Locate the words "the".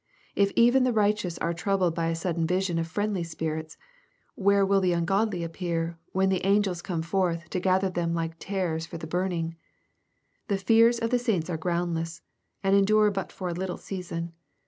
0.83-0.93, 4.81-4.93, 6.29-6.43, 8.97-9.05, 10.47-10.57, 11.11-11.19